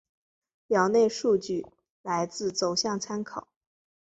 [0.65, 1.63] 表内数据
[2.01, 3.47] 来自走向参考